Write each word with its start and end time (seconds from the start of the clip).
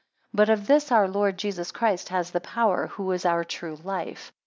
But 0.33 0.49
of 0.49 0.65
this 0.65 0.91
our 0.91 1.07
Lord 1.07 1.37
Jesus 1.37 1.71
Christ 1.71 2.09
has 2.09 2.31
the 2.31 2.41
power, 2.41 2.87
who 2.87 3.11
is 3.11 3.23
our 3.23 3.43
true 3.43 3.75
life. 3.83 4.33